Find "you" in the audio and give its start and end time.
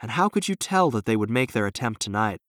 0.48-0.54